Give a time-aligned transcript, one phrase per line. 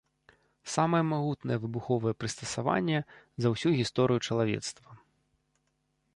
[0.75, 2.99] Самае магутнае выбуховае прыстасаванне
[3.47, 4.91] за ўсю гісторыю чалавецтва.